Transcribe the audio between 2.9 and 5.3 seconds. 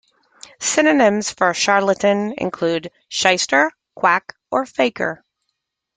"shyster", "quack", or "faker".